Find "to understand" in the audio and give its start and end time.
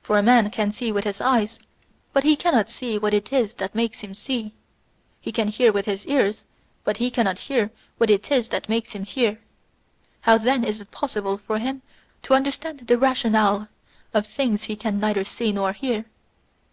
12.22-12.86